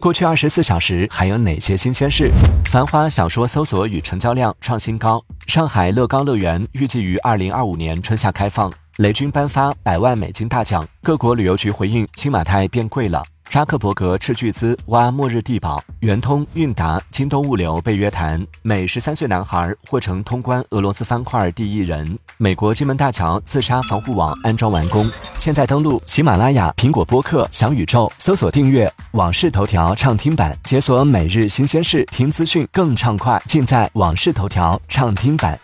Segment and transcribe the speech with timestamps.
[0.00, 2.30] 过去二十四小时还有哪些新鲜事？
[2.70, 5.22] 繁花小说搜索与成交量创新高。
[5.46, 8.72] 上海乐高乐园预计于二零二五年春夏开放。
[8.98, 10.86] 雷军颁发百万美金大奖。
[11.02, 13.24] 各国旅游局回应：新马泰变贵了。
[13.48, 18.46] 扎克伯格斥巨资挖末日地堡，圆通、韵达、京东物流被约谈。
[18.60, 22.18] 美十三岁男孩获成通关俄罗斯方块第一人。
[22.36, 25.10] 美国金门大桥自杀防护网安装完工。
[25.34, 35.58] 现在登录喜马拉雅、苹果播客、小宇宙，搜索订阅《往事头条》畅听版，解锁每日新鲜事，听资讯更畅快，尽在《往事头条》畅听版。